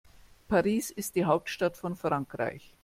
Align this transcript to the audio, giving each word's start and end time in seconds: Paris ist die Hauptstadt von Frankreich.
Paris 0.47 0.89
ist 0.89 1.15
die 1.15 1.25
Hauptstadt 1.25 1.77
von 1.77 1.95
Frankreich. 1.95 2.73